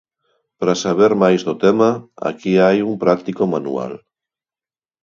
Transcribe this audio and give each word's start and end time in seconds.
Para 0.59 0.75
saber 0.83 1.11
máis 1.23 1.41
do 1.47 1.55
tema, 1.63 1.89
aquí 2.29 2.51
hai 2.63 2.77
un 2.89 2.93
práctico 3.03 3.43
manual. 3.53 3.93